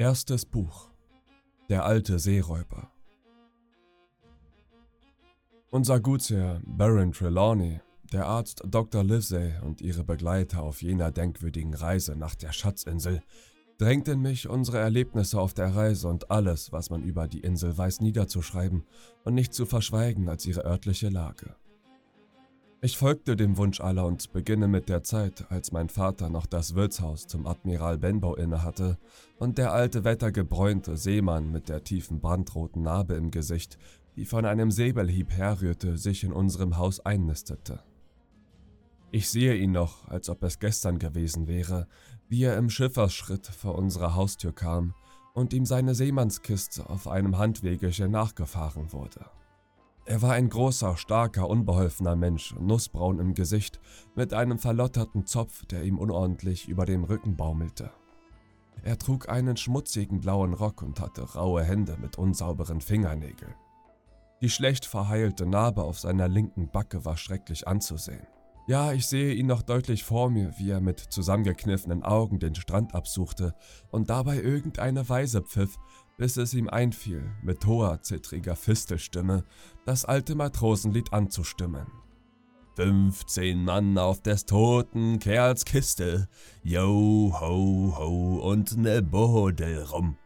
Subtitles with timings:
[0.00, 0.90] Erstes Buch
[1.68, 2.90] Der alte Seeräuber
[5.70, 7.80] Unser Gutsherr Baron Trelawney,
[8.10, 9.04] der Arzt Dr.
[9.04, 13.20] Livesey und ihre Begleiter auf jener denkwürdigen Reise nach der Schatzinsel
[13.76, 18.00] drängten mich, unsere Erlebnisse auf der Reise und alles, was man über die Insel weiß,
[18.00, 18.86] niederzuschreiben
[19.24, 21.56] und nicht zu verschweigen als ihre örtliche Lage.
[22.82, 26.74] Ich folgte dem Wunsch aller und beginne mit der Zeit, als mein Vater noch das
[26.74, 28.96] Wirtshaus zum Admiral Benbow innehatte
[29.38, 33.76] und der alte wettergebräunte Seemann mit der tiefen brandroten Narbe im Gesicht,
[34.16, 37.82] die von einem Säbelhieb herrührte, sich in unserem Haus einnistete.
[39.10, 41.86] Ich sehe ihn noch, als ob es gestern gewesen wäre,
[42.30, 44.94] wie er im Schiffersschritt vor unserer Haustür kam
[45.34, 49.26] und ihm seine Seemannskiste auf einem Handwegechen nachgefahren wurde.
[50.10, 53.78] Er war ein großer, starker, unbeholfener Mensch, nussbraun im Gesicht,
[54.16, 57.92] mit einem verlotterten Zopf, der ihm unordentlich über dem Rücken baumelte.
[58.82, 63.54] Er trug einen schmutzigen blauen Rock und hatte raue Hände mit unsauberen Fingernägeln.
[64.42, 68.26] Die schlecht verheilte Narbe auf seiner linken Backe war schrecklich anzusehen.
[68.66, 72.96] Ja, ich sehe ihn noch deutlich vor mir, wie er mit zusammengekniffenen Augen den Strand
[72.96, 73.54] absuchte
[73.92, 75.78] und dabei irgendeine Weise pfiff,
[76.20, 79.42] bis es ihm einfiel, mit hoher, zittriger Fistelstimme
[79.86, 81.86] das alte Matrosenlied anzustimmen.
[82.76, 86.28] 15 Mann auf des toten Kerls Kiste,
[86.62, 90.18] yo, ho, ho und ne Bodel rum.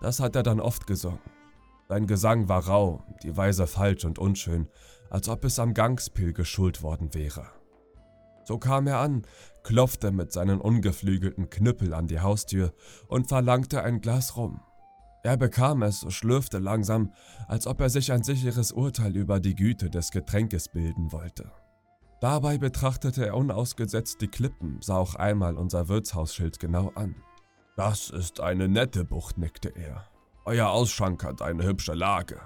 [0.00, 1.20] Das hat er dann oft gesungen.
[1.90, 4.68] Sein Gesang war rau, die Weise falsch und unschön,
[5.10, 7.46] als ob es am Gangspil geschult worden wäre.
[8.44, 9.26] So kam er an,
[9.64, 12.72] klopfte mit seinen ungeflügelten Knüppel an die Haustür
[13.06, 14.62] und verlangte ein Glas rum.
[15.22, 17.12] Er bekam es, schlürfte langsam,
[17.48, 21.50] als ob er sich ein sicheres Urteil über die Güte des Getränkes bilden wollte.
[22.20, 27.16] Dabei betrachtete er unausgesetzt die Klippen, sah auch einmal unser Wirtshausschild genau an.
[27.76, 30.04] Das ist eine nette Bucht, nickte er.
[30.44, 32.40] Euer Ausschank hat eine hübsche Lage.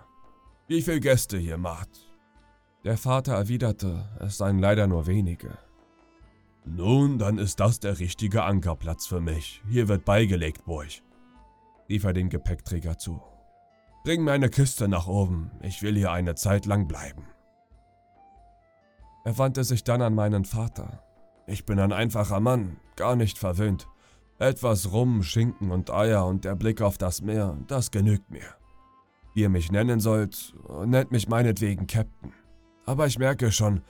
[0.67, 2.11] Wie viele Gäste hier macht?
[2.84, 5.56] Der Vater erwiderte, es seien leider nur wenige.
[6.65, 9.62] Nun, dann ist das der richtige Ankerplatz für mich.
[9.69, 11.03] Hier wird beigelegt, Burg
[11.92, 13.20] rief er dem Gepäckträger zu.
[14.03, 17.26] Bring mir eine Kiste nach oben, ich will hier eine Zeit lang bleiben.
[19.26, 21.04] Er wandte sich dann an meinen Vater.
[21.47, 23.88] Ich bin ein einfacher Mann, gar nicht verwöhnt.
[24.38, 28.54] Etwas Rum, Schinken und Eier und der Blick auf das Meer, das genügt mir.
[29.34, 30.54] Wie ihr mich nennen sollt,
[30.86, 32.32] nennt mich meinetwegen Captain.
[32.86, 33.82] Aber ich merke schon,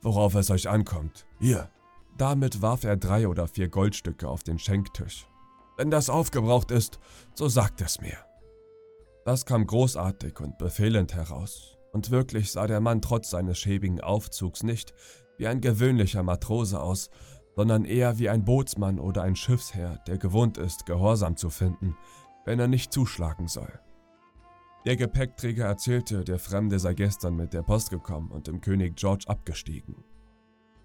[0.00, 1.26] worauf es euch ankommt.
[1.38, 1.68] Hier.
[2.16, 5.29] Damit warf er drei oder vier Goldstücke auf den Schenktisch.
[5.80, 6.98] Wenn das aufgebraucht ist,
[7.34, 8.18] so sagt es mir.
[9.24, 14.62] Das kam großartig und befehlend heraus, und wirklich sah der Mann trotz seines schäbigen Aufzugs
[14.62, 14.92] nicht
[15.38, 17.08] wie ein gewöhnlicher Matrose aus,
[17.56, 21.96] sondern eher wie ein Bootsmann oder ein Schiffsherr, der gewohnt ist, Gehorsam zu finden,
[22.44, 23.80] wenn er nicht zuschlagen soll.
[24.84, 29.24] Der Gepäckträger erzählte, der Fremde sei gestern mit der Post gekommen und dem König George
[29.28, 30.04] abgestiegen.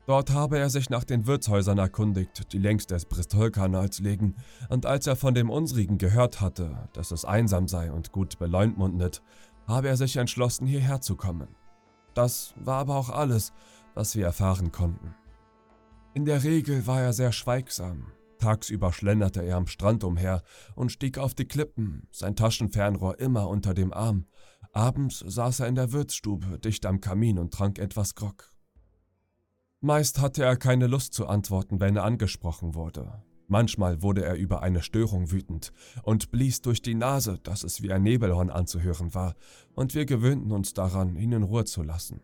[0.05, 4.35] Dort habe er sich nach den Wirtshäusern erkundigt, die längs des Bristolkanals liegen,
[4.69, 9.23] und als er von dem unsrigen gehört hatte, dass es einsam sei und gut beleumdmundet,
[9.67, 11.47] habe er sich entschlossen, hierher zu kommen.
[12.13, 13.51] Das war aber auch alles,
[13.95, 15.15] was wir erfahren konnten.
[16.13, 18.11] In der Regel war er sehr schweigsam.
[18.37, 20.43] Tagsüber schlenderte er am Strand umher
[20.75, 24.25] und stieg auf die Klippen, sein Taschenfernrohr immer unter dem Arm.
[24.71, 28.54] Abends saß er in der Wirtsstube dicht am Kamin und trank etwas Grog.
[29.85, 33.21] Meist hatte er keine Lust zu antworten, wenn er angesprochen wurde.
[33.47, 37.93] Manchmal wurde er über eine Störung wütend und blies durch die Nase, dass es wie
[37.93, 39.35] ein Nebelhorn anzuhören war,
[39.75, 42.21] und wir gewöhnten uns daran, ihn in Ruhe zu lassen.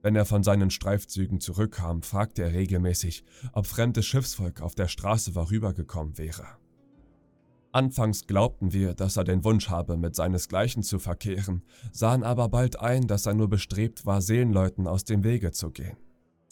[0.00, 5.32] Wenn er von seinen Streifzügen zurückkam, fragte er regelmäßig, ob fremdes Schiffsvolk auf der Straße
[5.32, 6.46] vorübergekommen wäre.
[7.70, 12.80] Anfangs glaubten wir, dass er den Wunsch habe, mit seinesgleichen zu verkehren, sahen aber bald
[12.80, 15.98] ein, dass er nur bestrebt war, Seelenleuten aus dem Wege zu gehen.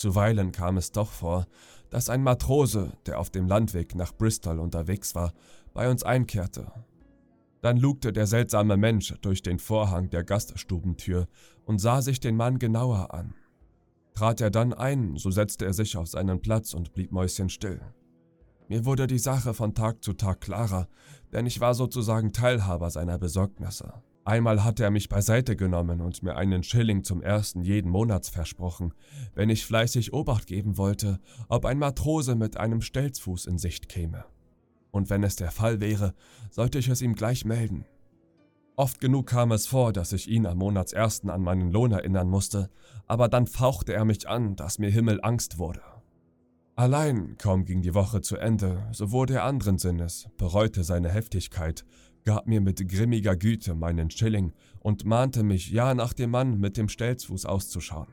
[0.04, 1.46] Zuweilen kam es doch vor,
[1.88, 5.32] dass ein Matrose, der auf dem Landweg nach Bristol unterwegs war,
[5.72, 6.70] bei uns einkehrte.
[7.62, 11.26] Dann lugte der seltsame Mensch durch den Vorhang der Gaststubentür
[11.64, 13.32] und sah sich den Mann genauer an.
[14.12, 17.80] Trat er dann ein, so setzte er sich auf seinen Platz und blieb mäuschenstill.
[18.68, 20.86] Mir wurde die Sache von Tag zu Tag klarer,
[21.32, 23.94] denn ich war sozusagen Teilhaber seiner Besorgnisse.
[24.26, 28.94] Einmal hatte er mich beiseite genommen und mir einen Schilling zum ersten jeden Monats versprochen,
[29.34, 34.24] wenn ich fleißig Obacht geben wollte, ob ein Matrose mit einem Stelzfuß in Sicht käme.
[34.90, 36.14] Und wenn es der Fall wäre,
[36.50, 37.84] sollte ich es ihm gleich melden.
[38.76, 42.70] Oft genug kam es vor, dass ich ihn am Monatsersten an meinen Lohn erinnern musste,
[43.06, 45.82] aber dann fauchte er mich an, dass mir Himmelangst wurde.
[46.76, 51.84] Allein, kaum ging die Woche zu Ende, so wurde er anderen Sinnes, bereute seine Heftigkeit,
[52.24, 56.76] gab mir mit grimmiger Güte meinen Schilling und mahnte mich, ja nach dem Mann mit
[56.76, 58.08] dem Stelzfuß auszuschauen.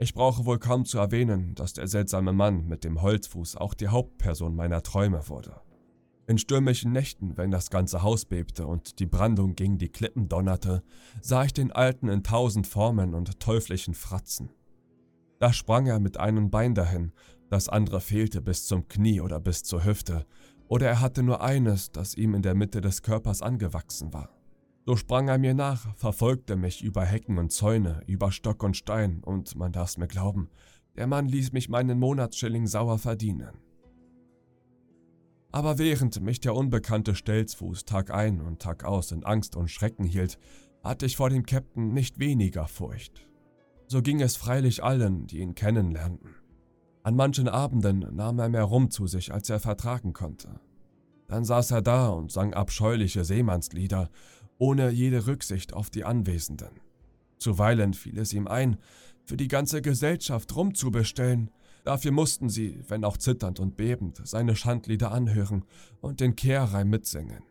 [0.00, 3.88] Ich brauche wohl kaum zu erwähnen, dass der seltsame Mann mit dem Holzfuß auch die
[3.88, 5.60] Hauptperson meiner Träume wurde.
[6.28, 10.82] In stürmischen Nächten, wenn das ganze Haus bebte und die Brandung gegen die Klippen donnerte,
[11.20, 14.50] sah ich den Alten in tausend Formen und teuflischen Fratzen.
[15.40, 17.12] Da sprang er mit einem Bein dahin,
[17.50, 20.26] das andere fehlte bis zum Knie oder bis zur Hüfte,
[20.68, 24.30] oder er hatte nur eines, das ihm in der Mitte des Körpers angewachsen war.
[24.86, 29.22] So sprang er mir nach, verfolgte mich über Hecken und Zäune, über Stock und Stein,
[29.22, 30.48] und man darf's mir glauben,
[30.96, 33.58] der Mann ließ mich meinen Monatsschilling sauer verdienen.
[35.52, 40.04] Aber während mich der unbekannte Stelzfuß Tag ein und Tag aus in Angst und Schrecken
[40.04, 40.38] hielt,
[40.82, 43.26] hatte ich vor dem Käpt'n nicht weniger Furcht.
[43.86, 46.34] So ging es freilich allen, die ihn kennenlernten.
[47.08, 50.60] An manchen Abenden nahm er mehr Rum zu sich, als er vertragen konnte.
[51.26, 54.10] Dann saß er da und sang abscheuliche Seemannslieder,
[54.58, 56.68] ohne jede Rücksicht auf die Anwesenden.
[57.38, 58.76] Zuweilen fiel es ihm ein,
[59.24, 61.50] für die ganze Gesellschaft Rum zu bestellen.
[61.82, 65.64] Dafür mussten sie, wenn auch zitternd und bebend, seine Schandlieder anhören
[66.02, 67.42] und den Kehrreim mitsingen.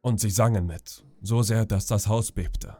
[0.00, 2.76] Und sie sangen mit, so sehr, dass das Haus bebte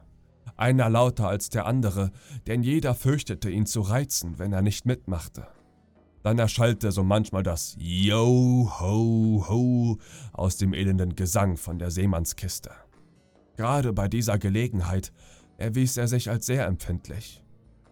[0.56, 2.10] einer lauter als der andere,
[2.48, 5.46] denn jeder fürchtete ihn zu reizen, wenn er nicht mitmachte.
[6.22, 9.98] Dann erschallte so manchmal das Yo ho ho
[10.32, 12.70] aus dem elenden Gesang von der Seemannskiste.
[13.56, 15.12] Gerade bei dieser Gelegenheit
[15.56, 17.42] erwies er sich als sehr empfindlich.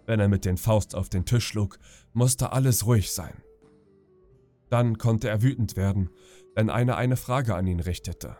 [0.06, 1.78] Wenn er mit den Faust auf den Tisch schlug,
[2.12, 3.43] musste alles ruhig sein.
[4.70, 6.11] Dann konnte er wütend werden,
[6.55, 8.37] wenn einer eine Frage an ihn richtete.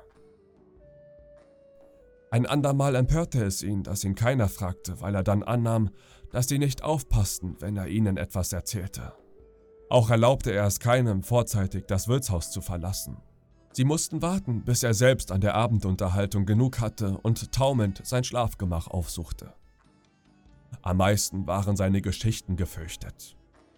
[2.31, 5.91] Ein andermal empörte es ihn, dass ihn keiner fragte, weil er dann annahm,
[6.31, 9.13] dass sie nicht aufpassten, wenn er ihnen etwas erzählte.
[9.89, 13.19] Auch erlaubte er es keinem, vorzeitig das Wirtshaus zu verlassen.
[13.73, 18.89] Sie mussten warten, bis er selbst an der Abendunterhaltung genug hatte und taumelnd sein Schlafgemach
[18.89, 19.53] aufsuchte.
[20.83, 23.37] Am meisten waren seine Geschichten gefürchtet.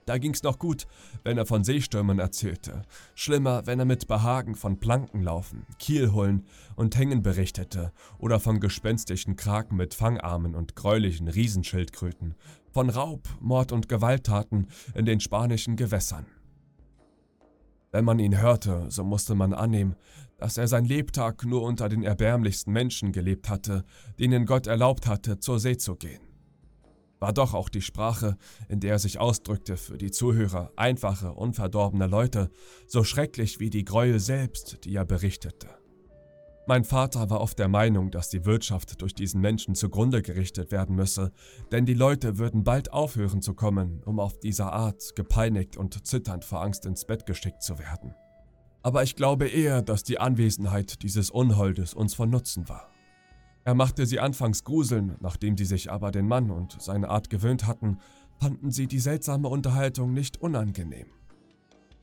[0.08, 0.86] Da ging's noch gut,
[1.22, 2.80] wenn er von Seestürmen erzählte.
[3.14, 6.46] Schlimmer, wenn er mit Behagen von Plankenlaufen, Kielhullen
[6.76, 12.36] und Hängen berichtete oder von gespenstischen Kraken mit Fangarmen und gräulichen Riesenschildkröten,
[12.70, 16.24] von Raub, Mord und Gewalttaten in den spanischen Gewässern.
[17.92, 19.94] Wenn man ihn hörte, so musste man annehmen,
[20.38, 23.84] dass er sein Lebtag nur unter den erbärmlichsten Menschen gelebt hatte,
[24.18, 26.27] denen Gott erlaubt hatte, zur See zu gehen
[27.20, 28.36] war doch auch die Sprache,
[28.68, 32.50] in der er sich ausdrückte, für die Zuhörer einfache, unverdorbene Leute,
[32.86, 35.68] so schrecklich wie die Gräuel selbst, die er berichtete.
[36.68, 40.96] Mein Vater war oft der Meinung, dass die Wirtschaft durch diesen Menschen zugrunde gerichtet werden
[40.96, 41.32] müsse,
[41.72, 46.44] denn die Leute würden bald aufhören zu kommen, um auf dieser Art gepeinigt und zitternd
[46.44, 48.14] vor Angst ins Bett geschickt zu werden.
[48.82, 52.90] Aber ich glaube eher, dass die Anwesenheit dieses Unholdes uns von Nutzen war.
[53.68, 57.66] Er machte sie anfangs gruseln, nachdem sie sich aber den Mann und seine Art gewöhnt
[57.66, 57.98] hatten,
[58.40, 61.08] fanden sie die seltsame Unterhaltung nicht unangenehm.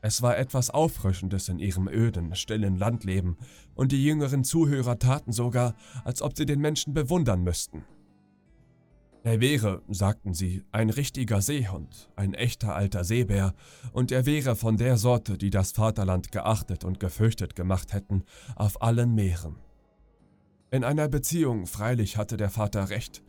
[0.00, 3.36] Es war etwas Auffrischendes in ihrem öden, stillen Landleben,
[3.74, 5.74] und die jüngeren Zuhörer taten sogar,
[6.04, 7.82] als ob sie den Menschen bewundern müssten.
[9.24, 13.54] Er wäre, sagten sie, ein richtiger Seehund, ein echter alter Seebär,
[13.92, 18.22] und er wäre von der Sorte, die das Vaterland geachtet und gefürchtet gemacht hätten,
[18.54, 19.65] auf allen Meeren.
[20.70, 23.22] In einer Beziehung freilich hatte der Vater recht.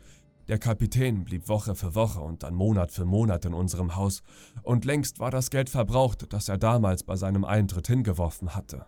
[0.48, 4.24] Der Kapitän blieb Woche für Woche und dann Monat für Monat in unserem Haus,
[4.64, 8.88] und längst war das Geld verbraucht, das er damals bei seinem Eintritt hingeworfen hatte.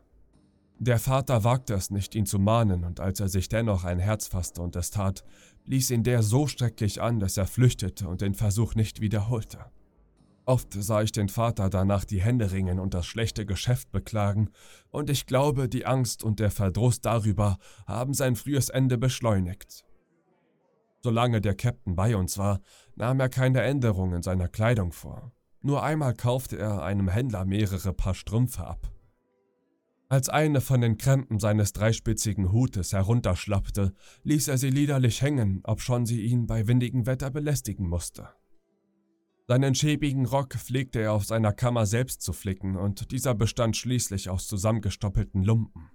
[0.80, 4.28] Der Vater wagte es nicht, ihn zu mahnen, und als er sich dennoch ein Herz
[4.28, 5.24] fasste und es tat,
[5.66, 9.60] ließ ihn der so schrecklich an, dass er flüchtete und den Versuch nicht wiederholte.
[10.50, 14.50] Oft sah ich den Vater danach die Hände ringen und das schlechte Geschäft beklagen,
[14.90, 19.86] und ich glaube, die Angst und der Verdruss darüber haben sein frühes Ende beschleunigt.
[21.04, 22.62] Solange der Captain bei uns war,
[22.96, 25.32] nahm er keine Änderung in seiner Kleidung vor.
[25.62, 28.92] Nur einmal kaufte er einem Händler mehrere Paar Strümpfe ab.
[30.08, 36.08] Als eine von den Krempen seines dreispitzigen Hutes herunterschlappte, ließ er sie liederlich hängen, obschon
[36.08, 38.30] sie ihn bei windigem Wetter belästigen musste.
[39.50, 44.30] Seinen schäbigen Rock pflegte er auf seiner Kammer selbst zu flicken, und dieser bestand schließlich
[44.30, 45.90] aus zusammengestoppelten Lumpen.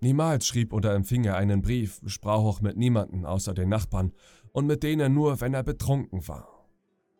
[0.00, 4.12] Niemals schrieb oder empfing er einen Brief, sprach auch mit niemanden außer den Nachbarn
[4.52, 6.68] und mit denen nur, wenn er betrunken war.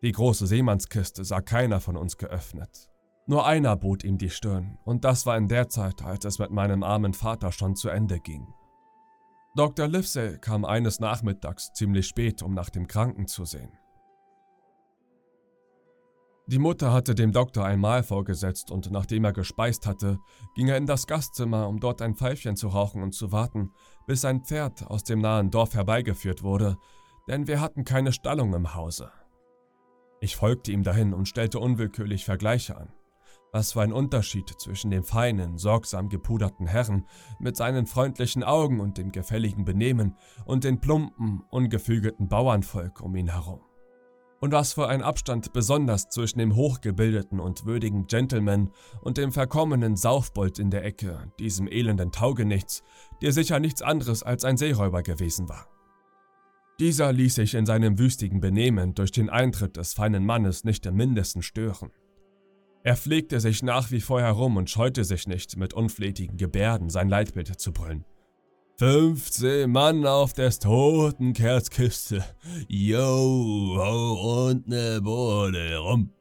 [0.01, 2.89] Die große Seemannskiste sah keiner von uns geöffnet.
[3.27, 6.51] Nur einer bot ihm die Stirn, und das war in der Zeit, als es mit
[6.51, 8.47] meinem armen Vater schon zu Ende ging.
[9.57, 9.89] Dr.
[9.89, 13.77] Livesey kam eines Nachmittags ziemlich spät, um nach dem Kranken zu sehen.
[16.47, 20.19] Die Mutter hatte dem Doktor ein Mahl vorgesetzt und nachdem er gespeist hatte,
[20.53, 23.71] ging er in das Gastzimmer, um dort ein Pfeifchen zu rauchen und zu warten,
[24.05, 26.77] bis ein Pferd aus dem nahen Dorf herbeigeführt wurde,
[27.27, 29.11] denn wir hatten keine Stallung im Hause.
[30.19, 32.93] Ich folgte ihm dahin und stellte unwillkürlich Vergleiche an.
[33.51, 37.07] Was für ein Unterschied zwischen dem feinen, sorgsam gepuderten Herrn
[37.39, 43.31] mit seinen freundlichen Augen und dem gefälligen Benehmen und den plumpen, ungefügelten Bauernvolk um ihn
[43.31, 43.61] herum.
[44.45, 48.69] Und was für ein Abstand besonders zwischen dem hochgebildeten und würdigen Gentleman
[49.01, 52.83] und dem verkommenen Saufbold in der Ecke, diesem elenden Taugenichts,
[53.23, 55.67] der sicher nichts anderes als ein Seeräuber gewesen war.
[56.79, 60.93] Dieser ließ sich in seinem wüstigen Benehmen durch den Eintritt des feinen Mannes nicht im
[60.95, 61.89] mindesten stören.
[62.83, 67.09] Er pflegte sich nach wie vor herum und scheute sich nicht, mit unflätigen Gebärden sein
[67.09, 68.05] Leitbild zu brüllen.
[68.77, 72.25] 15 Mann auf des toten Kerls Kiste.
[72.67, 76.11] Yo, ho und ne Bude rum.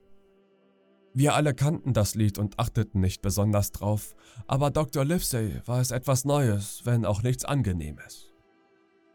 [1.14, 4.14] Wir alle kannten das Lied und achteten nicht besonders drauf,
[4.46, 5.04] aber Dr.
[5.04, 8.32] Livesey war es etwas Neues, wenn auch nichts Angenehmes.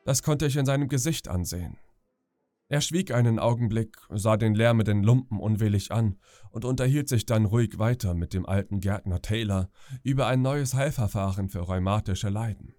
[0.04, 1.78] Das konnte ich in seinem Gesicht ansehen.
[2.68, 6.18] Er schwieg einen Augenblick, sah den lärmenden Lumpen unwillig an
[6.52, 9.70] und unterhielt sich dann ruhig weiter mit dem alten Gärtner Taylor
[10.04, 12.76] über ein neues Heilverfahren für rheumatische Leiden.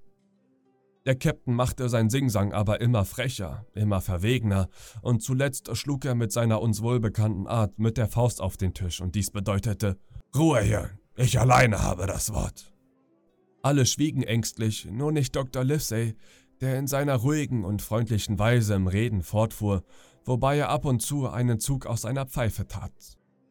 [1.06, 4.68] Der Captain machte sein Singsang aber immer frecher, immer verwegener,
[5.00, 9.00] und zuletzt schlug er mit seiner uns wohlbekannten Art mit der Faust auf den Tisch,
[9.00, 9.96] und dies bedeutete
[10.36, 12.72] Ruhe hier, ich alleine habe das Wort.
[13.62, 15.64] Alle schwiegen ängstlich, nur nicht Dr.
[15.64, 16.16] Livesey,
[16.60, 19.82] der in seiner ruhigen und freundlichen Weise im Reden fortfuhr,
[20.26, 22.92] wobei er ab und zu einen Zug aus seiner Pfeife tat.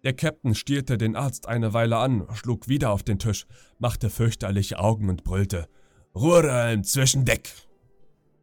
[0.04, 3.48] Der Captain stierte den Arzt eine Weile an, schlug wieder auf den Tisch,
[3.80, 5.68] machte fürchterliche Augen und brüllte
[6.20, 7.50] Ruhralm zwischen Deck!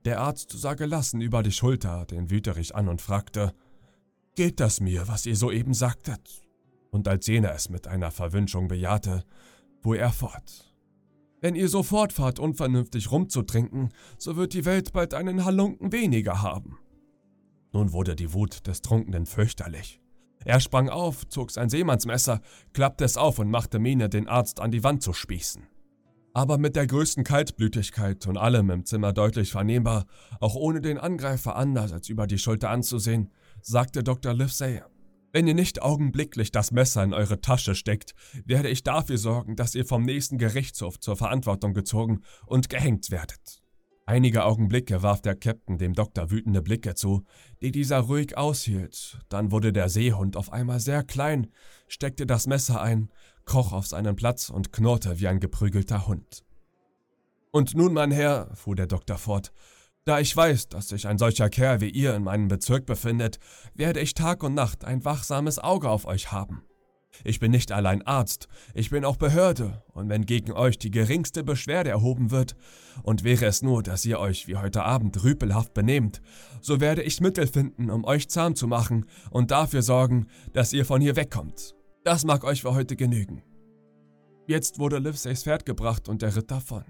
[0.06, 3.52] Der Arzt sah gelassen über die Schulter den Wüterich an und fragte,
[4.34, 6.42] Geht das mir, was ihr soeben sagtet?
[6.90, 9.24] Und als jener es mit einer Verwünschung bejahte,
[9.82, 10.74] fuhr er fort.
[11.42, 16.78] Wenn ihr so fortfahrt, unvernünftig rumzutrinken, so wird die Welt bald einen Halunken weniger haben.
[17.74, 20.00] Nun wurde die Wut des Trunkenen fürchterlich.
[20.46, 22.40] Er sprang auf, zog sein Seemannsmesser,
[22.72, 25.68] klappte es auf und machte Miene, den Arzt an die Wand zu spießen
[26.36, 30.04] aber mit der größten Kaltblütigkeit und allem im Zimmer deutlich vernehmbar,
[30.38, 33.30] auch ohne den Angreifer anders als über die Schulter anzusehen,
[33.62, 34.34] sagte Dr.
[34.34, 34.82] Livesey,
[35.32, 38.12] wenn ihr nicht augenblicklich das Messer in eure Tasche steckt,
[38.44, 43.62] werde ich dafür sorgen, dass ihr vom nächsten Gerichtshof zur Verantwortung gezogen und gehängt werdet.
[44.04, 47.24] Einige Augenblicke warf der Captain dem Doktor wütende Blicke zu,
[47.62, 49.18] die dieser ruhig aushielt.
[49.30, 51.46] Dann wurde der Seehund auf einmal sehr klein,
[51.88, 53.08] steckte das Messer ein,
[53.46, 56.44] kroch auf seinen Platz und knurrte wie ein geprügelter Hund.
[57.52, 59.52] Und nun, mein Herr, fuhr der Doktor fort,
[60.04, 63.38] da ich weiß, dass sich ein solcher Kerl wie ihr in meinem Bezirk befindet,
[63.74, 66.62] werde ich Tag und Nacht ein wachsames Auge auf euch haben.
[67.24, 71.42] Ich bin nicht allein Arzt, ich bin auch Behörde, und wenn gegen euch die geringste
[71.42, 72.56] Beschwerde erhoben wird,
[73.02, 76.20] und wäre es nur, dass ihr euch wie heute Abend rüpelhaft benehmt,
[76.60, 80.84] so werde ich Mittel finden, um euch zahm zu machen und dafür sorgen, dass ihr
[80.84, 81.75] von hier wegkommt.
[82.06, 83.42] Das mag euch für heute genügen.
[84.46, 86.84] Jetzt wurde Livseys Pferd gebracht und er ritt davon.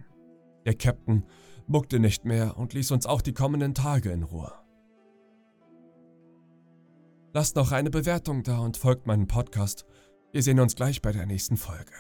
[0.67, 1.25] Der Captain
[1.67, 4.53] muckte nicht mehr und ließ uns auch die kommenden Tage in Ruhe.
[7.33, 9.87] Lasst noch eine Bewertung da und folgt meinem Podcast
[10.37, 11.95] wir sehen uns gleich bei der nächsten Folge.